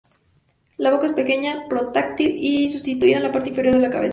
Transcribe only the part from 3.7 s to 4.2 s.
de la cabeza.